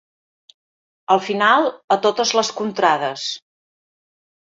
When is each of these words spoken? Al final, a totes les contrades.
Al 1.17 1.21
final, 1.27 1.69
a 1.97 2.01
totes 2.09 2.35
les 2.41 2.53
contrades. 2.65 3.31